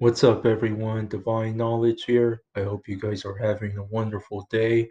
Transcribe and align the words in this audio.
What's 0.00 0.22
up, 0.22 0.46
everyone? 0.46 1.08
Divine 1.08 1.56
Knowledge 1.56 2.04
here. 2.04 2.42
I 2.54 2.62
hope 2.62 2.86
you 2.86 3.00
guys 3.00 3.24
are 3.24 3.36
having 3.36 3.76
a 3.76 3.82
wonderful 3.82 4.46
day. 4.48 4.88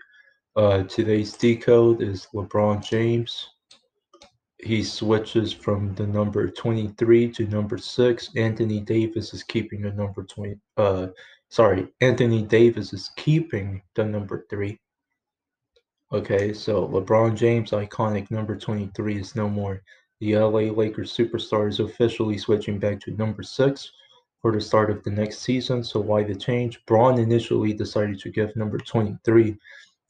Uh, 0.54 0.84
today's 0.84 1.32
decode 1.32 2.02
is 2.02 2.28
LeBron 2.34 2.86
James. 2.86 3.52
He 4.58 4.84
switches 4.84 5.54
from 5.54 5.96
the 5.96 6.06
number 6.06 6.50
23 6.50 7.32
to 7.32 7.48
number 7.48 7.78
6. 7.78 8.32
Anthony 8.36 8.82
Davis 8.82 9.34
is 9.34 9.44
keeping 9.44 9.84
the 9.84 9.94
number 9.94 10.24
20. 10.24 10.60
Uh, 10.76 11.08
sorry, 11.48 11.88
Anthony 12.02 12.42
Davis 12.42 12.92
is 12.92 13.10
keeping 13.16 13.82
the 13.96 14.04
number 14.04 14.46
3. 14.50 14.78
Okay, 16.12 16.52
so 16.52 16.86
LeBron 16.86 17.34
James, 17.34 17.72
iconic 17.72 18.30
number 18.30 18.58
23, 18.58 19.22
is 19.22 19.38
no 19.38 19.48
more. 19.48 19.82
The 20.20 20.36
LA 20.36 20.70
Lakers 20.74 21.16
superstar 21.16 21.70
is 21.70 21.80
officially 21.80 22.38
switching 22.38 22.78
back 22.78 23.00
to 23.02 23.12
number 23.12 23.42
6 23.42 23.92
for 24.42 24.52
the 24.52 24.62
start 24.62 24.90
of 24.90 25.04
the 25.04 25.12
next 25.12 25.40
season. 25.40 25.84
So 25.84 26.00
why 26.00 26.24
the 26.24 26.36
change? 26.36 26.86
Bron 26.86 27.20
initially 27.20 27.74
decided 27.74 28.20
to 28.20 28.30
give 28.30 28.56
number 28.56 28.78
23 28.78 29.58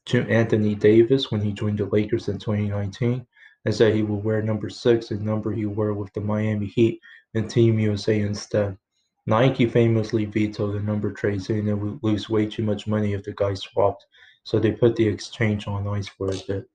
to 0.07 0.21
Anthony 0.29 0.75
Davis 0.75 1.31
when 1.31 1.41
he 1.41 1.51
joined 1.51 1.79
the 1.79 1.85
Lakers 1.85 2.27
in 2.27 2.39
2019 2.39 3.25
and 3.65 3.75
said 3.75 3.93
he 3.93 4.03
will 4.03 4.21
wear 4.21 4.41
number 4.41 4.69
6, 4.69 5.11
a 5.11 5.15
number 5.15 5.51
he 5.51 5.65
wore 5.65 5.93
with 5.93 6.13
the 6.13 6.21
Miami 6.21 6.67
Heat 6.67 7.01
and 7.33 7.49
Team 7.49 7.79
USA 7.79 8.19
instead. 8.19 8.77
Nike 9.25 9.65
famously 9.65 10.23
vetoed 10.23 10.75
the 10.75 10.79
number 10.79 11.11
trade, 11.11 11.43
saying 11.43 11.67
it 11.67 11.73
would 11.73 11.99
lose 12.01 12.29
way 12.29 12.45
too 12.45 12.63
much 12.63 12.87
money 12.87 13.13
if 13.13 13.23
the 13.23 13.33
guys 13.33 13.59
swapped. 13.59 14.05
So 14.43 14.57
they 14.57 14.71
put 14.71 14.95
the 14.95 15.05
exchange 15.05 15.67
on 15.67 15.85
ice 15.85 16.07
for 16.07 16.31
a 16.31 16.37
bit. 16.47 16.65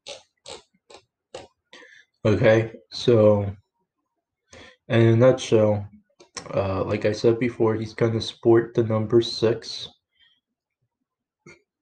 Okay, 2.27 2.73
so 2.93 3.51
in 4.89 5.01
a 5.01 5.17
nutshell, 5.17 5.89
uh, 6.55 6.85
like 6.85 7.05
I 7.05 7.13
said 7.13 7.39
before, 7.39 7.75
he's 7.75 7.95
going 7.95 8.13
to 8.13 8.21
sport 8.21 8.75
the 8.75 8.83
number 8.85 9.21
six. 9.23 9.89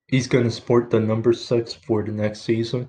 He's 0.09 0.27
going 0.27 0.45
to 0.45 0.51
sport 0.51 0.91
the 0.91 1.01
number 1.01 1.33
six 1.33 1.73
for 1.73 2.03
the 2.03 2.13
next 2.13 2.43
season. 2.43 2.89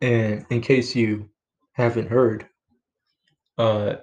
And 0.00 0.44
in 0.50 0.60
case 0.60 0.94
you 0.94 1.28
haven't 1.72 2.08
heard, 2.08 2.46
uh, 3.58 3.96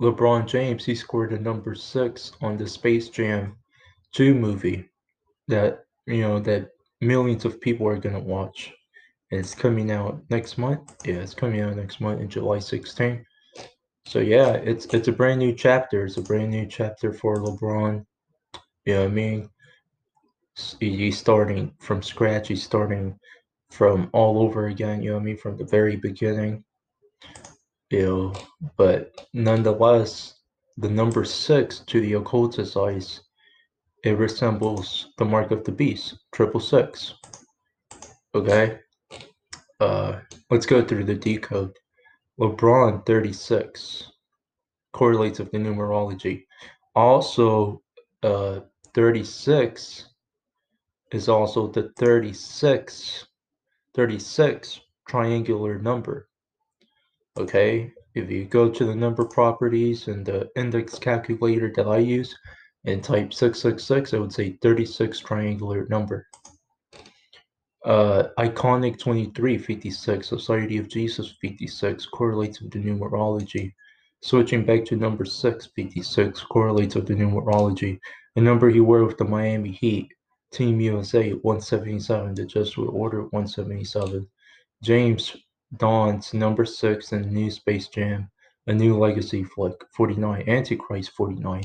LeBron 0.00 0.46
James, 0.46 0.84
he 0.84 0.94
scored 0.94 1.32
a 1.32 1.40
number 1.40 1.74
six 1.74 2.32
on 2.40 2.56
the 2.56 2.68
Space 2.68 3.08
Jam 3.08 3.56
2 4.12 4.34
movie 4.34 4.88
that, 5.48 5.84
you 6.06 6.22
know, 6.22 6.38
that 6.40 6.70
millions 7.00 7.44
of 7.44 7.60
people 7.60 7.86
are 7.88 7.98
going 7.98 8.14
to 8.14 8.20
watch. 8.20 8.72
And 9.30 9.40
it's 9.40 9.54
coming 9.54 9.90
out 9.90 10.22
next 10.30 10.56
month. 10.56 10.96
Yeah, 11.04 11.16
it's 11.16 11.34
coming 11.34 11.60
out 11.60 11.76
next 11.76 12.00
month 12.00 12.20
in 12.20 12.28
July 12.28 12.58
16th. 12.58 13.24
So 14.08 14.20
yeah, 14.20 14.52
it's 14.52 14.86
it's 14.86 15.08
a 15.08 15.12
brand 15.12 15.38
new 15.38 15.52
chapter. 15.52 16.06
It's 16.06 16.16
a 16.16 16.22
brand 16.22 16.50
new 16.50 16.64
chapter 16.64 17.12
for 17.12 17.44
LeBron. 17.44 18.06
You 18.86 18.94
know 18.94 19.00
what 19.02 19.10
I 19.10 19.14
mean? 19.14 19.50
He's 20.80 21.18
starting 21.18 21.74
from 21.78 22.02
scratch. 22.02 22.48
He's 22.48 22.62
starting 22.62 23.18
from 23.70 24.08
all 24.14 24.40
over 24.40 24.68
again. 24.68 25.02
You 25.02 25.10
know 25.10 25.16
what 25.16 25.24
I 25.24 25.24
mean? 25.26 25.36
From 25.36 25.58
the 25.58 25.64
very 25.66 25.96
beginning. 25.96 26.64
You 27.90 28.06
know, 28.06 28.32
but 28.78 29.12
nonetheless, 29.34 30.40
the 30.78 30.88
number 30.88 31.22
six 31.26 31.80
to 31.80 32.00
the 32.00 32.14
occultist 32.14 32.78
eyes, 32.78 33.20
it 34.04 34.16
resembles 34.16 35.12
the 35.18 35.26
mark 35.26 35.50
of 35.50 35.64
the 35.64 35.72
beast, 35.72 36.16
triple 36.32 36.60
six. 36.60 37.12
Okay. 38.34 38.78
Uh, 39.80 40.20
let's 40.48 40.64
go 40.64 40.82
through 40.82 41.04
the 41.04 41.14
decode. 41.14 41.76
LeBron 42.38 43.04
36 43.04 44.12
correlates 44.92 45.38
with 45.38 45.50
the 45.50 45.58
numerology. 45.58 46.44
Also, 46.94 47.82
uh, 48.22 48.60
36 48.94 50.08
is 51.12 51.28
also 51.28 51.68
the 51.68 51.92
36, 51.96 53.26
36 53.94 54.80
triangular 55.08 55.78
number. 55.78 56.28
Okay, 57.36 57.92
if 58.14 58.30
you 58.30 58.44
go 58.44 58.68
to 58.68 58.84
the 58.84 58.94
number 58.94 59.24
properties 59.24 60.08
and 60.08 60.24
the 60.24 60.48
index 60.56 60.98
calculator 60.98 61.72
that 61.76 61.86
I 61.86 61.98
use 61.98 62.36
and 62.84 63.02
type 63.02 63.32
666, 63.32 64.14
I 64.14 64.18
would 64.18 64.32
say 64.32 64.58
36 64.62 65.18
triangular 65.20 65.86
number. 65.88 66.26
Uh, 67.88 68.28
iconic 68.38 68.98
2356, 68.98 70.28
Society 70.28 70.76
of 70.76 70.88
Jesus 70.88 71.34
56, 71.40 72.04
correlates 72.04 72.60
with 72.60 72.70
the 72.70 72.78
numerology. 72.78 73.72
Switching 74.20 74.62
back 74.62 74.84
to 74.84 74.94
number 74.94 75.24
6, 75.24 75.66
56, 75.74 76.40
correlates 76.42 76.94
with 76.96 77.06
the 77.06 77.14
numerology. 77.14 77.98
The 78.34 78.42
number 78.42 78.68
he 78.68 78.80
wore 78.80 79.04
with 79.04 79.16
the 79.16 79.24
Miami 79.24 79.70
Heat, 79.70 80.12
Team 80.52 80.82
USA 80.82 81.30
177, 81.32 82.34
the 82.34 82.44
Jesuit 82.44 82.90
Order 82.90 83.22
177. 83.22 84.28
James 84.82 85.34
Dons 85.78 86.34
number 86.34 86.66
6 86.66 87.12
in 87.12 87.32
new 87.32 87.50
Space 87.50 87.88
Jam, 87.88 88.30
a 88.66 88.74
new 88.74 88.98
legacy 88.98 89.44
flick 89.44 89.82
49, 89.94 90.46
Antichrist 90.46 91.12
49. 91.12 91.64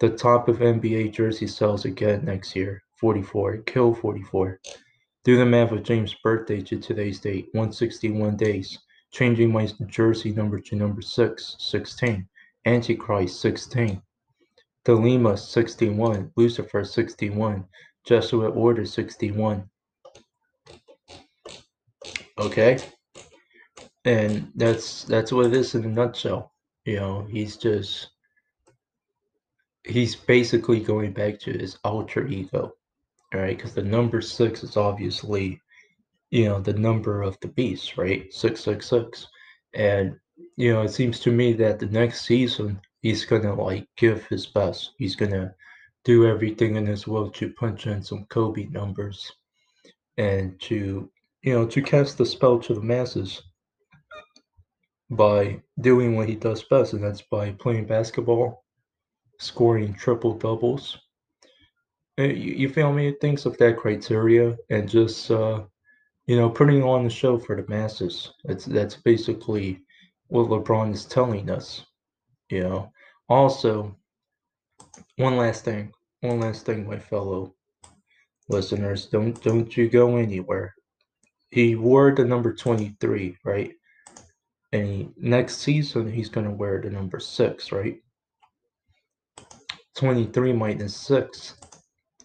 The 0.00 0.10
top 0.10 0.48
of 0.48 0.58
NBA 0.58 1.12
jersey 1.12 1.46
sales 1.46 1.84
again 1.84 2.24
next 2.24 2.56
year 2.56 2.82
44, 2.96 3.58
Kill 3.58 3.94
44. 3.94 4.58
Do 5.24 5.36
the 5.36 5.44
math 5.44 5.72
of 5.72 5.82
James' 5.82 6.14
birthday 6.14 6.60
to 6.62 6.78
today's 6.78 7.20
date, 7.20 7.48
161 7.52 8.36
days. 8.36 8.78
Changing 9.10 9.52
my 9.52 9.68
jersey 9.86 10.32
number 10.32 10.60
to 10.60 10.76
number 10.76 11.02
6, 11.02 11.56
16. 11.58 12.28
Antichrist, 12.66 13.40
16. 13.40 14.00
Thelema, 14.84 15.38
61. 15.38 16.30
Lucifer, 16.36 16.84
61. 16.84 17.64
Jesuit 18.04 18.50
Order, 18.50 18.86
61. 18.86 19.68
Okay? 22.38 22.78
And 24.04 24.50
that's 24.54 25.04
that's 25.04 25.32
what 25.32 25.46
it 25.46 25.54
is 25.54 25.74
in 25.74 25.84
a 25.84 25.88
nutshell. 25.88 26.52
You 26.84 26.96
know, 26.96 27.26
he's 27.28 27.56
just 27.56 28.10
he's 29.84 30.14
basically 30.14 30.80
going 30.80 31.12
back 31.12 31.38
to 31.40 31.52
his 31.52 31.78
alter 31.84 32.26
ego 32.26 32.72
right? 33.34 33.56
Because 33.56 33.74
the 33.74 33.82
number 33.82 34.20
six 34.20 34.62
is 34.62 34.76
obviously, 34.76 35.60
you 36.30 36.48
know, 36.48 36.60
the 36.60 36.74
number 36.74 37.22
of 37.22 37.38
the 37.40 37.48
beast, 37.48 37.96
right? 37.96 38.32
666. 38.32 39.26
And, 39.74 40.16
you 40.56 40.72
know, 40.72 40.82
it 40.82 40.90
seems 40.90 41.20
to 41.20 41.32
me 41.32 41.52
that 41.54 41.78
the 41.78 41.86
next 41.86 42.24
season, 42.24 42.80
he's 43.00 43.24
going 43.24 43.42
to 43.42 43.54
like 43.54 43.86
give 43.96 44.26
his 44.26 44.46
best. 44.46 44.92
He's 44.98 45.16
going 45.16 45.32
to 45.32 45.54
do 46.04 46.26
everything 46.26 46.76
in 46.76 46.86
his 46.86 47.06
will 47.06 47.30
to 47.30 47.52
punch 47.52 47.86
in 47.86 48.02
some 48.02 48.24
Kobe 48.30 48.64
numbers 48.66 49.30
and 50.16 50.58
to, 50.62 51.10
you 51.42 51.54
know, 51.54 51.66
to 51.66 51.82
cast 51.82 52.18
the 52.18 52.26
spell 52.26 52.58
to 52.60 52.74
the 52.74 52.80
masses 52.80 53.42
by 55.10 55.62
doing 55.80 56.16
what 56.16 56.28
he 56.28 56.34
does 56.34 56.62
best, 56.64 56.92
and 56.92 57.02
that's 57.02 57.22
by 57.22 57.52
playing 57.52 57.86
basketball, 57.86 58.64
scoring 59.38 59.94
triple 59.94 60.34
doubles, 60.34 60.98
you, 62.24 62.54
you 62.54 62.68
feel 62.68 62.92
me? 62.92 63.14
Thinks 63.20 63.46
of 63.46 63.56
that 63.58 63.76
criteria 63.76 64.56
and 64.70 64.88
just 64.88 65.30
uh, 65.30 65.62
you 66.26 66.36
know 66.36 66.50
putting 66.50 66.82
on 66.82 67.04
the 67.04 67.10
show 67.10 67.38
for 67.38 67.56
the 67.56 67.68
masses. 67.68 68.32
That's 68.44 68.64
that's 68.64 68.96
basically 68.96 69.82
what 70.26 70.48
LeBron 70.48 70.92
is 70.92 71.04
telling 71.04 71.50
us. 71.50 71.84
You 72.50 72.62
know. 72.64 72.92
Also, 73.28 73.94
one 75.16 75.36
last 75.36 75.64
thing. 75.64 75.92
One 76.20 76.40
last 76.40 76.66
thing, 76.66 76.88
my 76.88 76.98
fellow 76.98 77.54
listeners. 78.48 79.06
Don't 79.06 79.40
don't 79.42 79.76
you 79.76 79.88
go 79.88 80.16
anywhere. 80.16 80.74
He 81.50 81.76
wore 81.76 82.12
the 82.14 82.24
number 82.24 82.52
twenty 82.52 82.96
three, 83.00 83.36
right? 83.44 83.72
And 84.72 84.86
he, 84.86 85.08
next 85.16 85.58
season 85.58 86.10
he's 86.10 86.28
gonna 86.28 86.50
wear 86.50 86.80
the 86.80 86.90
number 86.90 87.20
six, 87.20 87.70
right? 87.72 88.00
23 89.98 90.52
minus 90.52 90.94
6 90.94 91.57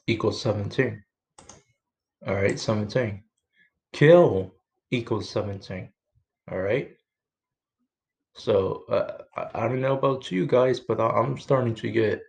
equals 0.08 0.42
17. 0.42 1.04
All 2.28 2.36
right, 2.36 2.60
17. 2.60 3.24
Kill 3.94 4.54
equals 4.92 5.30
17. 5.30 5.90
All 6.52 6.60
right. 6.60 6.92
So 8.36 8.84
uh, 8.90 9.24
I, 9.54 9.68
don't 9.68 9.82
know 9.82 9.98
about 9.98 10.32
you 10.32 10.48
guys, 10.48 10.80
but 10.80 11.00
I, 11.00 11.20
am 11.20 11.38
starting 11.38 11.76
to 11.76 11.92
get. 11.92 12.22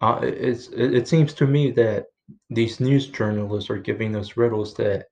Uh, 0.00 0.20
it's 0.22 0.68
it, 0.68 0.94
it 0.94 1.08
seems 1.08 1.34
to 1.34 1.46
me 1.46 1.70
that 1.72 2.06
these 2.48 2.80
news 2.80 3.08
journalists 3.08 3.70
are 3.70 3.78
giving 3.78 4.16
us 4.16 4.36
riddles 4.36 4.74
that 4.74 5.06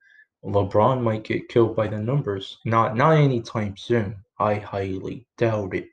LeBron 0.45 1.03
might 1.03 1.25
get 1.25 1.49
killed 1.49 1.77
by 1.77 1.89
the 1.89 1.99
numbers. 1.99 2.59
Not 2.65 2.97
not 2.97 3.19
anytime 3.19 3.77
soon. 3.77 4.17
I 4.39 4.55
highly 4.55 5.27
doubt 5.37 5.75
it. 5.75 5.89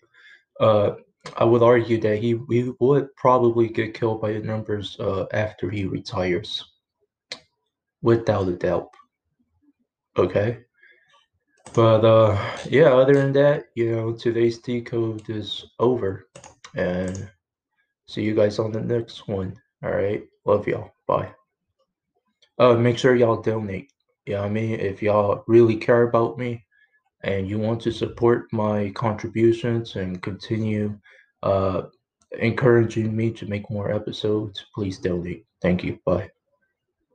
Uh, 0.59 0.91
I 1.35 1.44
would 1.44 1.63
argue 1.63 2.00
that 2.01 2.18
he, 2.19 2.39
he 2.50 2.71
would 2.79 3.15
probably 3.15 3.68
get 3.68 3.94
killed 3.94 4.21
by 4.21 4.33
the 4.33 4.39
numbers 4.39 4.97
uh, 5.00 5.25
after 5.33 5.69
he 5.69 5.85
retires, 5.85 6.63
without 8.01 8.47
a 8.47 8.53
doubt. 8.53 8.89
Okay, 10.18 10.59
but 11.74 12.06
uh, 12.06 12.57
yeah. 12.69 12.94
Other 12.94 13.13
than 13.13 13.33
that, 13.33 13.65
you 13.75 13.91
know, 13.91 14.13
today's 14.13 14.59
decode 14.59 15.29
is 15.29 15.65
over, 15.79 16.27
and 16.75 17.30
See 18.07 18.23
you 18.23 18.33
guys 18.33 18.57
on 18.57 18.71
the 18.71 18.80
next 18.80 19.27
one. 19.27 19.59
All 19.83 19.91
right. 19.91 20.23
Love 20.45 20.68
y'all. 20.68 20.91
Bye. 21.07 21.30
Uh, 22.57 22.75
make 22.75 22.97
sure 22.97 23.15
y'all 23.15 23.41
donate. 23.41 23.91
Yeah, 24.25 24.41
I 24.41 24.50
mean, 24.50 24.80
if 24.80 25.01
y'all 25.01 25.44
really 25.47 25.75
care 25.75 26.03
about 26.03 26.38
me 26.38 26.65
and 27.27 27.50
you 27.50 27.59
want 27.59 27.81
to 27.81 27.91
support 27.91 28.47
my 28.53 28.89
contributions 28.95 29.97
and 29.97 30.21
continue 30.21 30.97
uh, 31.44 31.81
encouraging 32.39 33.15
me 33.15 33.31
to 33.31 33.45
make 33.45 33.69
more 33.69 33.91
episodes, 33.91 34.65
please 34.74 34.97
donate. 34.97 35.45
Thank 35.62 35.83
you. 35.83 36.00
Bye. 36.06 36.29